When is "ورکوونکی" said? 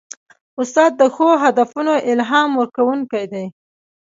2.59-3.23